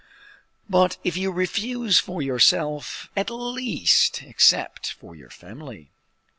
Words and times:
"But 0.67 0.97
if 1.03 1.15
you 1.15 1.31
refuse 1.31 1.99
for 1.99 2.23
yourself, 2.23 3.11
at 3.15 3.29
least 3.29 4.23
accept 4.23 4.91
for 4.93 5.15
your 5.15 5.29
family." 5.29 5.91